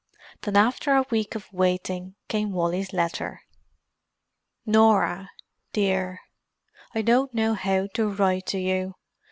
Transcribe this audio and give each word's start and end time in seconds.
Then, 0.41 0.57
after 0.57 0.95
a 0.95 1.05
week 1.11 1.35
of 1.35 1.53
waiting, 1.53 2.15
came 2.27 2.53
Wally's 2.53 2.91
letter. 2.91 3.43
"Norah, 4.65 5.29
Dear,— 5.73 6.21
"I 6.95 7.03
don't 7.03 7.31
know 7.35 7.53
how 7.53 7.85
to 7.93 8.09
write 8.09 8.47
to 8.47 8.57
you. 8.57 8.95